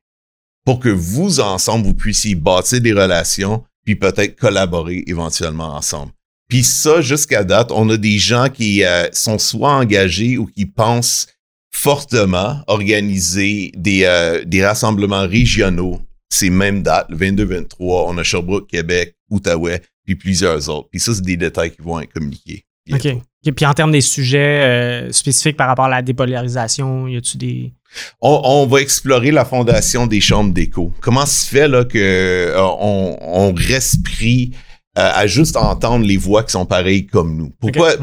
pour 0.66 0.80
que 0.80 0.90
vous, 0.90 1.40
ensemble, 1.40 1.86
vous 1.86 1.94
puissiez 1.94 2.36
bâtir 2.36 2.82
des 2.82 2.94
relations 2.94 3.64
puis 3.86 3.96
peut-être 3.96 4.38
collaborer 4.38 5.04
éventuellement 5.08 5.76
ensemble. 5.76 6.12
Puis 6.50 6.64
ça, 6.64 7.00
jusqu'à 7.02 7.44
date, 7.44 7.72
on 7.72 7.90
a 7.90 7.98
des 7.98 8.18
gens 8.20 8.50
qui 8.50 8.84
euh, 8.84 9.08
sont 9.14 9.40
soit 9.40 9.74
engagés 9.74 10.38
ou 10.38 10.46
qui 10.46 10.66
pensent 10.66 11.28
fortement 11.72 12.62
organiser 12.68 13.72
des, 13.76 14.04
euh, 14.04 14.44
des 14.44 14.66
rassemblements 14.66 15.28
régionaux 15.28 16.02
ces 16.30 16.50
mêmes 16.50 16.84
dates, 16.84 17.08
le 17.10 17.18
22-23, 17.18 17.66
on 17.80 18.18
a 18.18 18.24
Sherbrooke, 18.24 18.68
Québec, 18.68 19.16
Outaouais, 19.30 19.82
puis 20.06 20.16
plusieurs 20.16 20.70
autres. 20.70 20.90
Puis 20.90 21.00
ça, 21.00 21.14
c'est 21.14 21.24
des 21.24 21.38
détails 21.38 21.72
qui 21.72 21.82
vont 21.82 22.00
être 22.00 22.14
communiqués. 22.14 22.66
OK. 22.92 23.18
puis 23.56 23.66
en 23.66 23.74
termes 23.74 23.92
des 23.92 24.02
sujets 24.02 25.12
spécifiques 25.12 25.58
par 25.58 25.68
rapport 25.68 25.86
à 25.86 25.90
la 25.90 26.02
dépolarisation, 26.02 27.08
y 27.08 27.18
a-tu 27.18 27.38
des 27.38 27.74
on, 28.22 28.66
va 28.68 28.82
explorer 28.82 29.32
la 29.32 29.46
fondation 29.46 30.08
des 30.08 30.22
chambres 30.22 30.54
d'écho. 30.54 30.92
Comment 31.02 31.26
se 31.26 31.48
fait 31.48 31.68
là 31.68 31.86
que 31.86 31.98
euh, 31.98 32.62
on, 32.80 33.56
euh, 33.56 34.52
à 34.94 35.28
juste 35.28 35.56
entendre 35.56 36.06
les 36.06 36.18
voix 36.18 36.44
qui 36.44 36.52
sont 36.52 36.66
pareilles 36.66 37.06
comme 37.06 37.36
nous? 37.36 37.52
Pourquoi, 37.60 37.94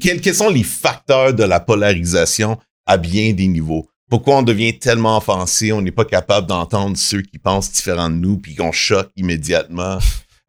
quels, 0.00 0.34
sont 0.34 0.50
les 0.50 0.62
facteurs 0.62 1.34
de 1.34 1.44
la 1.44 1.60
polarisation 1.60 2.58
à 2.86 2.96
bien 2.96 3.32
des 3.32 3.48
niveaux? 3.48 3.88
Pourquoi 4.08 4.36
on 4.36 4.42
devient 4.42 4.78
tellement 4.78 5.18
offensé, 5.18 5.72
on 5.72 5.82
n'est 5.82 5.90
pas 5.90 6.04
capable 6.04 6.46
d'entendre 6.46 6.96
ceux 6.96 7.22
qui 7.22 7.38
pensent 7.38 7.72
différent 7.72 8.08
de 8.08 8.14
nous, 8.14 8.38
puis 8.38 8.54
qu'on 8.54 8.72
choque 8.72 9.10
immédiatement? 9.16 9.98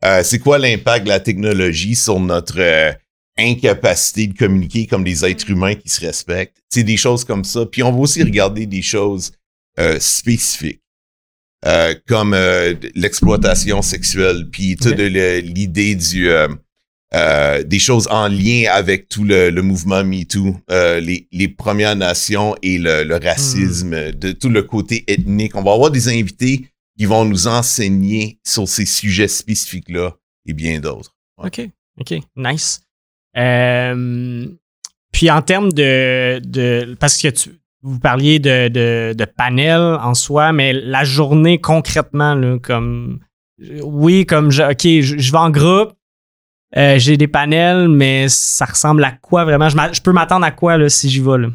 Euh, 0.05 0.21
c'est 0.23 0.39
quoi 0.39 0.59
l'impact 0.59 1.05
de 1.05 1.09
la 1.09 1.19
technologie 1.19 1.95
sur 1.95 2.19
notre 2.19 2.95
incapacité 3.37 4.27
de 4.27 4.37
communiquer 4.37 4.85
comme 4.85 5.03
des 5.03 5.25
êtres 5.25 5.49
humains 5.49 5.75
qui 5.75 5.89
se 5.89 6.01
respectent? 6.01 6.57
C'est 6.69 6.83
des 6.83 6.97
choses 6.97 7.23
comme 7.23 7.43
ça. 7.43 7.65
Puis 7.65 7.81
on 7.83 7.91
va 7.91 7.97
aussi 7.97 8.21
regarder 8.23 8.65
des 8.65 8.81
choses 8.81 9.31
euh, 9.79 9.99
spécifiques. 9.99 10.81
Euh, 11.65 11.95
comme 12.07 12.33
euh, 12.33 12.75
l'exploitation 12.93 13.81
sexuelle, 13.81 14.47
puis 14.51 14.75
toute 14.75 14.97
l'idée 14.97 15.95
du 15.95 16.29
des 17.13 17.79
choses 17.79 18.07
en 18.11 18.27
lien 18.27 18.65
avec 18.71 19.09
tout 19.09 19.23
le, 19.23 19.61
mouvement 19.61 20.03
MeToo, 20.03 20.55
les, 20.69 21.27
les 21.31 21.47
Premières 21.47 21.95
Nations 21.95 22.55
et 22.61 22.77
le, 22.77 23.17
racisme, 23.23 23.95
hmm. 23.95 24.11
de 24.11 24.31
tout 24.31 24.49
le 24.49 24.63
côté 24.63 25.03
ethnique. 25.07 25.55
On 25.55 25.63
va 25.63 25.73
avoir 25.73 25.91
des 25.91 26.09
invités 26.09 26.67
qui 26.97 27.05
vont 27.05 27.25
nous 27.25 27.47
enseigner 27.47 28.39
sur 28.43 28.67
ces 28.67 28.85
sujets 28.85 29.27
spécifiques-là 29.27 30.15
et 30.45 30.53
bien 30.53 30.79
d'autres. 30.79 31.15
OK, 31.37 31.61
OK, 31.99 32.15
nice. 32.35 32.81
Euh, 33.37 34.47
puis 35.11 35.29
en 35.29 35.41
termes 35.41 35.71
de, 35.71 36.39
de 36.43 36.95
parce 36.99 37.21
que 37.21 37.27
tu, 37.27 37.51
vous 37.83 37.99
parliez 37.99 38.39
de, 38.39 38.67
de, 38.67 39.13
de, 39.13 39.25
panel 39.25 39.79
en 39.79 40.15
soi, 40.15 40.51
mais 40.51 40.73
la 40.73 41.03
journée 41.03 41.59
concrètement, 41.59 42.33
là, 42.33 42.57
comme 42.59 43.19
oui, 43.83 44.25
comme 44.25 44.51
je, 44.51 44.63
ok, 44.63 45.17
je, 45.19 45.31
vais 45.31 45.37
en 45.37 45.49
groupe, 45.49 45.93
euh, 46.75 46.99
j'ai 46.99 47.15
des 47.15 47.27
panels, 47.27 47.87
mais 47.87 48.27
ça 48.27 48.65
ressemble 48.65 49.03
à 49.03 49.11
quoi 49.11 49.45
vraiment? 49.45 49.69
Je, 49.69 49.77
je 49.93 50.01
peux 50.01 50.11
m'attendre 50.11 50.45
à 50.45 50.51
quoi 50.51 50.77
là, 50.77 50.89
si 50.89 51.09
j'y 51.09 51.21
vais? 51.21 51.37
Là? 51.37 51.47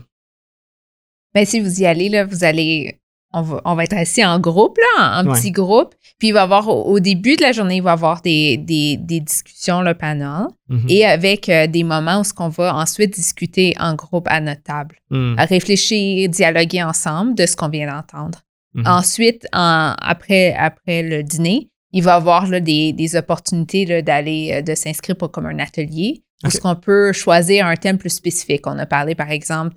Ben, 1.34 1.44
si 1.44 1.60
vous 1.60 1.80
y 1.80 1.86
allez, 1.86 2.08
là, 2.08 2.24
vous 2.24 2.44
allez 2.44 2.98
on 3.34 3.74
va, 3.74 3.84
être 3.84 3.94
assis 3.94 4.24
en 4.24 4.38
groupe, 4.38 4.76
là, 4.78 5.20
en, 5.20 5.32
petit 5.32 5.50
groupe. 5.50 5.94
Puis 6.18 6.28
il 6.28 6.32
va 6.32 6.40
y 6.40 6.42
avoir, 6.42 6.68
au, 6.68 7.00
début 7.00 7.36
de 7.36 7.42
la 7.42 7.52
journée, 7.52 7.76
il 7.76 7.82
va 7.82 7.90
y 7.90 7.92
avoir 7.92 8.20
des, 8.20 8.58
discussions, 8.98 9.80
le 9.80 9.94
panel, 9.94 10.48
mhm. 10.68 10.86
et 10.88 11.06
avec 11.06 11.48
euh, 11.48 11.66
des 11.66 11.82
moments 11.82 12.20
où 12.20 12.24
ce 12.24 12.34
qu'on 12.34 12.50
va 12.50 12.74
ensuite 12.74 13.14
discuter 13.14 13.74
en 13.80 13.94
groupe 13.94 14.26
à 14.28 14.40
notre 14.40 14.62
table, 14.62 14.96
à 15.36 15.44
réfléchir, 15.44 16.28
dialoguer 16.28 16.82
ensemble 16.82 17.34
de 17.34 17.46
ce 17.46 17.56
qu'on 17.56 17.68
vient 17.68 17.90
d'entendre. 17.90 18.40
Mhm. 18.74 18.86
Ensuite, 18.86 19.46
après, 19.52 20.54
après 20.54 21.02
le 21.02 21.22
dîner, 21.22 21.70
il 21.92 22.02
va 22.02 22.14
avoir 22.14 22.46
là, 22.46 22.60
des, 22.60 23.16
opportunités 23.16 24.02
d'aller, 24.02 24.50
euh, 24.54 24.62
de 24.62 24.74
s'inscrire 24.74 25.16
pour 25.16 25.30
comme 25.30 25.46
un 25.46 25.58
atelier, 25.58 26.22
où 26.44 26.50
ce 26.50 26.58
qu'on 26.58 26.74
peut 26.74 27.12
choisir 27.12 27.66
un 27.66 27.76
thème 27.76 27.98
plus 27.98 28.10
spécifique. 28.10 28.66
On 28.66 28.78
a 28.78 28.86
parlé, 28.86 29.14
par 29.14 29.30
exemple, 29.30 29.74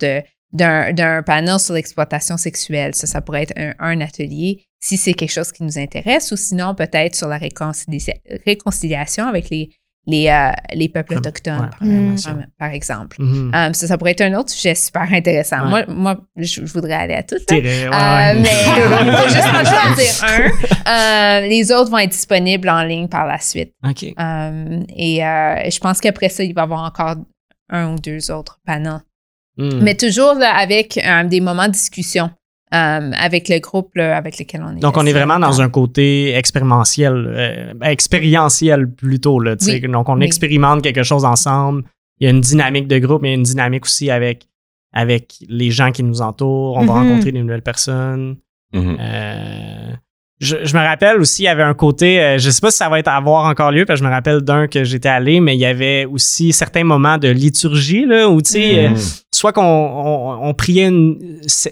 d'un 0.52 1.22
panel 1.22 1.60
sur 1.60 1.74
l'exploitation 1.74 2.36
sexuelle. 2.36 2.94
Ça, 2.94 3.06
ça 3.06 3.20
pourrait 3.20 3.42
être 3.42 3.54
un, 3.78 4.00
atelier 4.00 4.64
si 4.80 4.96
c'est 4.96 5.14
quelque 5.14 5.32
chose 5.32 5.52
qui 5.52 5.62
nous 5.62 5.78
intéresse 5.78 6.32
ou 6.32 6.36
sinon 6.36 6.74
peut-être 6.74 7.14
sur 7.14 7.28
la 7.28 7.38
réconciliation 7.38 9.26
avec 9.26 9.50
les, 9.50 9.70
les, 10.06 10.28
euh, 10.28 10.52
les 10.72 10.88
peuples 10.88 11.16
autochtones, 11.16 11.70
par, 12.58 12.70
exemple. 12.70 13.18
Mm-hmm. 13.18 13.68
Um, 13.68 13.74
ça, 13.74 13.86
ça 13.86 13.98
pourrait 13.98 14.12
être 14.12 14.22
un 14.22 14.34
autre 14.34 14.50
sujet 14.50 14.74
super 14.74 15.12
intéressant. 15.12 15.66
Moi, 15.66 15.84
moi 15.88 16.16
je, 16.36 16.62
voudrais 16.62 16.94
aller 16.94 17.14
à 17.14 17.22
tout. 17.22 17.36
Euh, 17.36 17.44
mais 17.50 18.34
je 19.24 19.32
juste 19.32 19.48
en 19.48 19.64
choisir 19.64 20.24
un. 20.24 21.42
Euh, 21.42 21.46
les 21.48 21.72
autres 21.72 21.90
vont 21.90 21.98
être 21.98 22.12
disponibles 22.12 22.68
en 22.68 22.82
ligne 22.84 23.08
par 23.08 23.26
la 23.26 23.38
suite. 23.38 23.72
Um, 23.82 24.86
et 24.96 25.18
je 25.18 25.78
pense 25.80 26.00
qu'après 26.00 26.28
ça, 26.28 26.44
il 26.44 26.54
va 26.54 26.62
y 26.62 26.64
avoir 26.64 26.84
encore 26.84 27.16
un 27.68 27.94
ou 27.94 27.98
deux 27.98 28.30
autres 28.30 28.60
panels 28.64 29.00
Hmm. 29.58 29.80
Mais 29.82 29.94
toujours 29.94 30.36
avec 30.42 30.98
euh, 30.98 31.24
des 31.24 31.40
moments 31.40 31.66
de 31.66 31.72
discussion 31.72 32.30
euh, 32.74 33.12
avec 33.12 33.48
le 33.48 33.58
groupe 33.60 33.96
avec 33.96 34.38
lequel 34.38 34.64
on 34.66 34.76
est. 34.76 34.80
Donc, 34.80 34.96
on 34.96 35.06
est 35.06 35.12
vraiment 35.12 35.38
dans 35.38 35.60
un 35.60 35.68
côté 35.68 36.34
expérimentiel, 36.34 37.14
euh, 37.28 37.72
expérientiel 37.82 38.90
plutôt. 38.90 39.38
Là, 39.38 39.54
Donc, 39.56 40.08
on 40.08 40.20
expérimente 40.20 40.82
quelque 40.82 41.02
chose 41.02 41.24
ensemble. 41.24 41.84
Il 42.18 42.24
y 42.24 42.26
a 42.28 42.30
une 42.30 42.40
dynamique 42.40 42.88
de 42.88 42.98
groupe, 42.98 43.22
mais 43.22 43.28
il 43.28 43.32
y 43.32 43.34
a 43.34 43.38
une 43.38 43.44
dynamique 43.44 43.84
aussi 43.84 44.10
avec, 44.10 44.48
avec 44.92 45.34
les 45.48 45.70
gens 45.70 45.92
qui 45.92 46.02
nous 46.02 46.22
entourent. 46.22 46.76
On 46.76 46.86
va 46.86 46.94
mm-hmm. 46.94 47.08
rencontrer 47.08 47.32
de 47.32 47.38
nouvelles 47.38 47.62
personnes. 47.62 48.36
Mm-hmm. 48.74 49.96
Je, 50.38 50.56
me 50.56 50.84
rappelle 50.84 51.18
aussi, 51.18 51.42
il 51.42 51.44
y 51.46 51.48
avait 51.48 51.62
un 51.62 51.72
côté, 51.72 52.20
euh, 52.20 52.38
je 52.38 52.50
sais 52.50 52.60
pas 52.60 52.70
si 52.70 52.76
ça 52.76 52.90
va 52.90 52.98
être 52.98 53.08
à 53.08 53.16
avoir 53.16 53.46
encore 53.46 53.70
lieu, 53.70 53.86
parce 53.86 54.00
que 54.00 54.04
je 54.04 54.08
me 54.08 54.12
rappelle 54.12 54.42
d'un 54.42 54.66
que 54.68 54.84
j'étais 54.84 55.08
allé, 55.08 55.40
mais 55.40 55.56
il 55.56 55.60
y 55.60 55.64
avait 55.64 56.04
aussi 56.04 56.52
certains 56.52 56.84
moments 56.84 57.16
de 57.16 57.28
liturgie, 57.28 58.04
là, 58.04 58.28
où, 58.28 58.42
tu 58.42 58.52
sais, 58.52 58.84
euh, 58.84 58.90
mm. 58.90 58.96
Soit 59.36 59.52
qu'on 59.52 60.38
on, 60.42 60.54
priait 60.54 60.90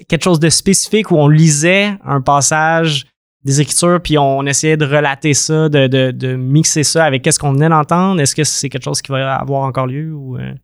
quelque 0.09 0.23
chose 0.23 0.40
de 0.40 0.50
spécifique, 0.50 1.11
ou 1.11 1.16
on 1.16 1.28
lisait 1.28 1.92
un 2.04 2.21
passage 2.21 3.06
des 3.44 3.61
Écritures, 3.61 4.00
puis 4.02 4.16
on 4.16 4.47
essayait 4.47 4.76
de 4.76 4.87
relater 4.87 5.35
ça, 5.35 5.68
de, 5.68 5.87
de, 5.87 6.35
mixer 6.35 6.83
ça 6.83 7.04
avec 7.04 7.26
ce 7.30 7.38
qu'on 7.38 7.52
venait 7.52 7.68
d'entendre. 7.68 8.21
Est-ce 8.21 8.35
que 8.35 8.44
c'est 8.44 8.68
quelque 8.68 8.85
chose 8.85 9.02
qui 9.02 9.12
va 9.12 9.37
avoir 9.37 9.62
encore 9.62 9.87
lieu? 9.87 10.14
euh? 10.38 10.54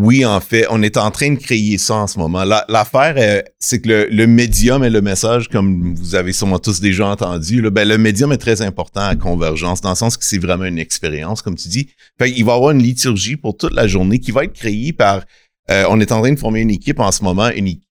Oui, 0.00 0.24
en 0.24 0.38
fait, 0.38 0.64
on 0.70 0.80
est 0.82 0.96
en 0.96 1.10
train 1.10 1.32
de 1.32 1.38
créer 1.40 1.76
ça 1.76 1.94
en 1.96 2.06
ce 2.06 2.20
moment. 2.20 2.44
L'affaire, 2.44 3.14
euh, 3.16 3.42
c'est 3.58 3.80
que 3.80 4.06
le, 4.08 4.26
médium 4.28 4.84
et 4.84 4.90
le 4.90 5.00
message, 5.00 5.48
comme 5.48 5.94
vous 5.94 6.14
avez 6.14 6.32
sûrement 6.32 6.60
tous 6.60 6.80
déjà 6.80 7.08
entendu, 7.08 7.62
ben, 7.70 7.88
le 7.88 7.98
médium 7.98 8.30
est 8.30 8.38
très 8.38 8.62
important 8.62 9.00
à 9.00 9.16
Convergence, 9.16 9.80
dans 9.80 9.88
le 9.88 9.96
sens 9.96 10.16
que 10.16 10.24
c'est 10.24 10.38
vraiment 10.38 10.66
une 10.66 10.78
expérience, 10.78 11.42
comme 11.42 11.56
tu 11.56 11.68
dis. 11.68 11.88
Fait 12.16 12.30
il 12.30 12.44
va 12.44 12.52
y 12.52 12.54
avoir 12.54 12.70
une 12.70 12.82
liturgie 12.82 13.36
pour 13.36 13.56
toute 13.56 13.72
la 13.72 13.88
journée 13.88 14.20
qui 14.20 14.30
va 14.30 14.44
être 14.44 14.52
créée 14.52 14.92
par... 14.92 15.22
Euh, 15.70 15.84
on 15.90 16.00
est 16.00 16.12
en 16.12 16.20
train 16.20 16.32
de 16.32 16.38
former 16.38 16.60
une 16.60 16.70
équipe 16.70 17.00
en 17.00 17.12
ce 17.12 17.22
moment, 17.22 17.50
une 17.50 17.68
équipe 17.68 17.84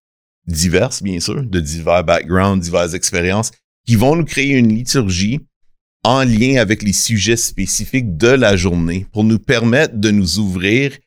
diverse, 0.47 1.03
bien 1.03 1.19
sûr, 1.19 1.43
de 1.43 1.59
divers 1.59 2.03
backgrounds, 2.03 2.63
diverses 2.63 2.93
expériences, 2.93 3.51
qui 3.85 3.95
vont 3.95 4.15
nous 4.15 4.25
créer 4.25 4.53
une 4.53 4.73
liturgie 4.73 5.39
en 6.03 6.23
lien 6.23 6.59
avec 6.61 6.83
les 6.83 6.93
sujets 6.93 7.35
spécifiques 7.35 8.17
de 8.17 8.29
la 8.29 8.55
journée 8.55 9.05
pour 9.11 9.23
nous 9.23 9.39
permettre 9.39 9.95
de 9.97 10.09
nous 10.09 10.39
ouvrir 10.39 10.97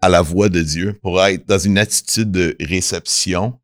à 0.00 0.08
la 0.08 0.22
voix 0.22 0.48
de 0.48 0.62
Dieu, 0.62 0.98
pour 1.02 1.22
être 1.24 1.46
dans 1.46 1.58
une 1.58 1.78
attitude 1.78 2.30
de 2.30 2.56
réception, 2.60 3.58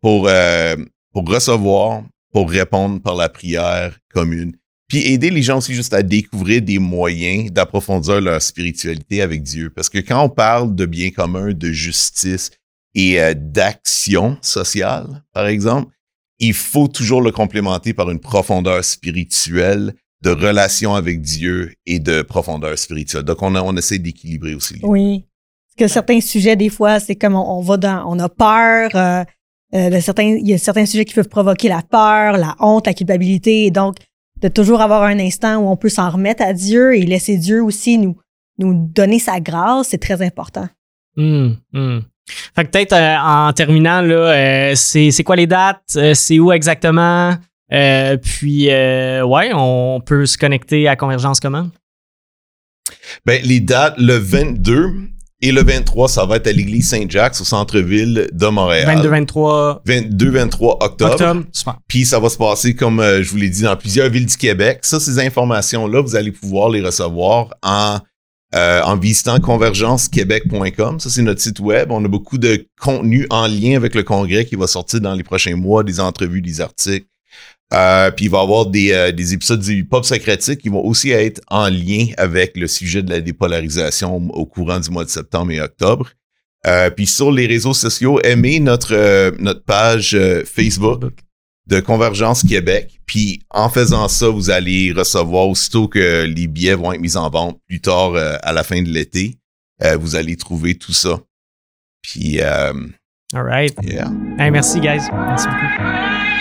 pour, 0.00 0.28
euh, 0.28 0.76
pour 1.12 1.26
recevoir, 1.28 2.04
pour 2.32 2.50
répondre 2.50 3.00
par 3.00 3.14
la 3.14 3.28
prière 3.28 3.98
commune. 4.12 4.56
Puis 4.88 4.98
aider 5.06 5.30
les 5.30 5.42
gens 5.42 5.58
aussi 5.58 5.74
juste 5.74 5.94
à 5.94 6.02
découvrir 6.02 6.62
des 6.62 6.78
moyens 6.78 7.50
d'approfondir 7.50 8.20
leur 8.20 8.40
spiritualité 8.40 9.20
avec 9.20 9.42
Dieu. 9.42 9.70
Parce 9.70 9.88
que 9.88 9.98
quand 9.98 10.22
on 10.22 10.28
parle 10.28 10.74
de 10.74 10.86
bien 10.86 11.10
commun, 11.10 11.52
de 11.52 11.72
justice 11.72 12.50
et 12.94 13.20
euh, 13.20 13.34
d'action 13.34 14.38
sociale, 14.42 15.24
par 15.32 15.46
exemple, 15.46 15.92
il 16.38 16.54
faut 16.54 16.88
toujours 16.88 17.22
le 17.22 17.32
complémenter 17.32 17.94
par 17.94 18.10
une 18.10 18.20
profondeur 18.20 18.84
spirituelle, 18.84 19.94
de 20.22 20.30
relation 20.30 20.94
avec 20.94 21.20
Dieu 21.20 21.74
et 21.84 21.98
de 21.98 22.22
profondeur 22.22 22.78
spirituelle. 22.78 23.22
Donc, 23.22 23.42
on, 23.42 23.54
on 23.54 23.76
essaie 23.76 23.98
d'équilibrer 23.98 24.54
aussi. 24.54 24.78
Oui 24.82 25.24
que 25.76 25.88
certains 25.88 26.20
sujets, 26.20 26.56
des 26.56 26.70
fois, 26.70 26.98
c'est 27.00 27.16
comme 27.16 27.36
on, 27.36 27.60
va 27.60 27.76
dans, 27.76 28.04
on 28.06 28.18
a 28.18 28.28
peur. 28.28 28.90
Euh, 28.94 29.24
euh, 29.74 30.00
certains, 30.00 30.24
il 30.24 30.48
y 30.48 30.54
a 30.54 30.58
certains 30.58 30.86
sujets 30.86 31.04
qui 31.04 31.14
peuvent 31.14 31.28
provoquer 31.28 31.68
la 31.68 31.82
peur, 31.82 32.38
la 32.38 32.56
honte, 32.60 32.86
la 32.86 32.94
culpabilité. 32.94 33.66
Et 33.66 33.70
donc, 33.70 33.96
de 34.40 34.48
toujours 34.48 34.80
avoir 34.80 35.02
un 35.02 35.18
instant 35.18 35.56
où 35.56 35.68
on 35.68 35.76
peut 35.76 35.88
s'en 35.88 36.10
remettre 36.10 36.42
à 36.42 36.52
Dieu 36.52 36.96
et 36.96 37.02
laisser 37.02 37.36
Dieu 37.36 37.62
aussi 37.62 37.98
nous, 37.98 38.16
nous 38.58 38.74
donner 38.74 39.18
sa 39.18 39.40
grâce, 39.40 39.88
c'est 39.88 39.98
très 39.98 40.22
important. 40.22 40.68
Hum, 41.16 41.56
hum. 41.72 42.02
Fait 42.54 42.64
que 42.64 42.70
peut-être 42.70 42.92
euh, 42.92 43.16
en 43.18 43.52
terminant, 43.52 44.00
là, 44.00 44.74
c'est, 44.74 45.10
c'est 45.10 45.22
quoi 45.22 45.36
les 45.36 45.46
dates? 45.46 45.96
c'est 46.14 46.38
où 46.38 46.52
exactement? 46.52 47.36
puis, 47.70 48.66
ouais, 48.66 49.50
on 49.54 50.00
peut 50.04 50.26
se 50.26 50.36
connecter 50.36 50.88
à 50.88 50.96
Convergence 50.96 51.40
comment? 51.40 51.68
Ben, 53.24 53.40
les 53.42 53.60
dates, 53.60 53.98
le 53.98 54.16
22, 54.16 54.92
et 55.42 55.52
le 55.52 55.62
23, 55.62 56.08
ça 56.08 56.24
va 56.24 56.36
être 56.36 56.46
à 56.46 56.52
l'église 56.52 56.88
Saint-Jacques 56.88 57.38
au 57.40 57.44
centre-ville 57.44 58.28
de 58.32 58.46
Montréal. 58.46 59.02
22-23. 59.02 59.84
22-23 59.84 60.76
octobre. 60.82 61.12
Octobre, 61.12 61.44
Puis 61.86 62.06
ça 62.06 62.18
va 62.18 62.30
se 62.30 62.38
passer, 62.38 62.74
comme 62.74 63.00
euh, 63.00 63.22
je 63.22 63.30
vous 63.30 63.36
l'ai 63.36 63.50
dit, 63.50 63.62
dans 63.62 63.76
plusieurs 63.76 64.08
villes 64.08 64.26
du 64.26 64.36
Québec. 64.36 64.78
Ça, 64.82 64.98
ces 64.98 65.18
informations-là, 65.18 66.00
vous 66.00 66.16
allez 66.16 66.32
pouvoir 66.32 66.70
les 66.70 66.80
recevoir 66.80 67.50
en, 67.62 67.98
euh, 68.54 68.80
en 68.82 68.96
visitant 68.96 69.38
convergencequebec.com. 69.38 71.00
Ça, 71.00 71.10
c'est 71.10 71.22
notre 71.22 71.42
site 71.42 71.60
web. 71.60 71.90
On 71.90 72.02
a 72.02 72.08
beaucoup 72.08 72.38
de 72.38 72.66
contenu 72.80 73.26
en 73.28 73.46
lien 73.46 73.76
avec 73.76 73.94
le 73.94 74.04
congrès 74.04 74.46
qui 74.46 74.56
va 74.56 74.66
sortir 74.66 75.02
dans 75.02 75.14
les 75.14 75.24
prochains 75.24 75.56
mois, 75.56 75.84
des 75.84 76.00
entrevues, 76.00 76.40
des 76.40 76.62
articles. 76.62 77.06
Euh, 77.74 78.10
puis 78.12 78.26
il 78.26 78.30
va 78.30 78.38
y 78.38 78.42
avoir 78.42 78.66
des, 78.66 78.92
euh, 78.92 79.10
des 79.10 79.34
épisodes 79.34 79.60
du 79.60 79.84
Pop 79.84 80.04
Socratique 80.04 80.60
qui 80.60 80.68
vont 80.68 80.84
aussi 80.84 81.10
être 81.10 81.40
en 81.48 81.68
lien 81.68 82.06
avec 82.16 82.56
le 82.56 82.68
sujet 82.68 83.02
de 83.02 83.10
la 83.10 83.20
dépolarisation 83.20 84.16
au 84.30 84.46
courant 84.46 84.78
du 84.78 84.90
mois 84.90 85.04
de 85.04 85.10
septembre 85.10 85.50
et 85.50 85.60
octobre. 85.60 86.10
Euh, 86.66 86.90
puis 86.90 87.06
sur 87.06 87.32
les 87.32 87.46
réseaux 87.46 87.74
sociaux, 87.74 88.20
aimez 88.20 88.60
notre, 88.60 89.34
notre 89.40 89.64
page 89.64 90.16
Facebook 90.44 91.02
de 91.66 91.80
Convergence 91.80 92.44
Québec. 92.44 93.00
Puis 93.04 93.42
en 93.50 93.68
faisant 93.68 94.06
ça, 94.08 94.28
vous 94.28 94.50
allez 94.50 94.92
recevoir 94.92 95.48
aussitôt 95.48 95.88
que 95.88 96.24
les 96.24 96.46
billets 96.46 96.74
vont 96.74 96.92
être 96.92 97.00
mis 97.00 97.16
en 97.16 97.28
vente 97.30 97.60
plus 97.66 97.80
tard 97.80 98.14
à 98.16 98.52
la 98.52 98.62
fin 98.62 98.80
de 98.82 98.88
l'été. 98.88 99.38
vous 99.98 100.14
allez 100.14 100.36
trouver 100.36 100.76
tout 100.76 100.92
ça. 100.92 101.20
Puis... 102.02 102.40
All 103.34 103.42
right. 103.42 103.74
Yeah. 103.82 104.08
merci, 104.50 104.78
guys. 104.80 105.02
Merci 105.12 105.48
beaucoup. 105.48 106.35